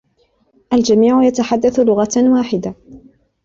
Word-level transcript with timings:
الجميع 0.73 1.23
يتحدث 1.23 1.79
لغةً 1.79 2.09
واحدةً. 2.17 2.73